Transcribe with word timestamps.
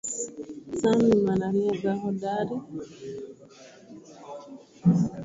Sam 0.79 0.97
ni 1.07 1.15
mwanariadha 1.21 1.91
hodari 2.01 2.55